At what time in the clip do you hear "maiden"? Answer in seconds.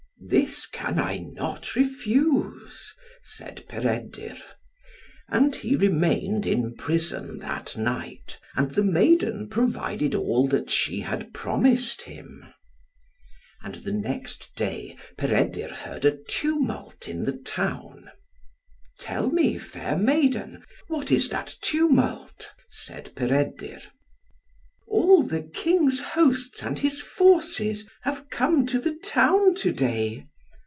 8.83-9.49, 19.97-20.63